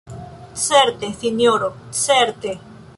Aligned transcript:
Certe, 0.67 1.07
sinjoro, 1.19 1.69
certe! 1.91 2.51